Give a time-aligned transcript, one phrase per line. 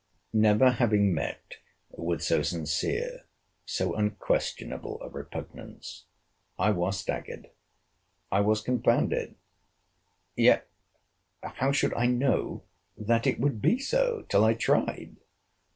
[0.33, 1.57] Never having met
[1.91, 3.25] with so sincere,
[3.67, 6.05] so unquestionable a repugnance,
[6.57, 10.67] I was staggered—I was confounded—yet
[11.43, 12.63] how should I know
[12.97, 15.17] that it would be so till I tried?